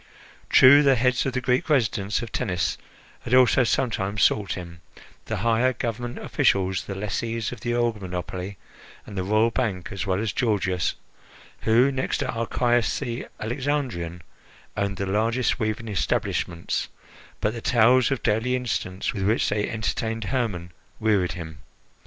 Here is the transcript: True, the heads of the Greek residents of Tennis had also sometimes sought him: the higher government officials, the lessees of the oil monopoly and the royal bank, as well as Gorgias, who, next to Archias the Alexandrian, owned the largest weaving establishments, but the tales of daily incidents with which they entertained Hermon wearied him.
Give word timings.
True, 0.49 0.81
the 0.81 0.95
heads 0.95 1.27
of 1.27 1.33
the 1.33 1.41
Greek 1.41 1.69
residents 1.69 2.23
of 2.23 2.31
Tennis 2.31 2.75
had 3.19 3.35
also 3.35 3.63
sometimes 3.63 4.23
sought 4.23 4.53
him: 4.53 4.81
the 5.25 5.37
higher 5.45 5.73
government 5.73 6.17
officials, 6.17 6.85
the 6.85 6.95
lessees 6.95 7.51
of 7.51 7.59
the 7.59 7.75
oil 7.75 7.93
monopoly 8.01 8.57
and 9.05 9.15
the 9.15 9.23
royal 9.23 9.51
bank, 9.51 9.89
as 9.91 10.07
well 10.07 10.19
as 10.19 10.33
Gorgias, 10.33 10.95
who, 11.65 11.91
next 11.91 12.17
to 12.17 12.31
Archias 12.31 12.97
the 12.99 13.27
Alexandrian, 13.39 14.23
owned 14.75 14.97
the 14.97 15.05
largest 15.05 15.59
weaving 15.59 15.87
establishments, 15.87 16.87
but 17.39 17.53
the 17.53 17.61
tales 17.61 18.09
of 18.09 18.23
daily 18.23 18.55
incidents 18.55 19.13
with 19.13 19.21
which 19.27 19.49
they 19.49 19.69
entertained 19.69 20.23
Hermon 20.23 20.71
wearied 20.99 21.33
him. 21.33 21.59